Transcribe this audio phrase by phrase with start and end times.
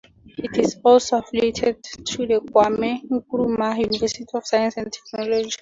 [0.39, 5.49] It is also affiliated to the Kwame Nkrumah University of Science and Technology.